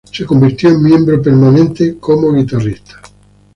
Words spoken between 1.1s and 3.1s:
permanente como guitarrista.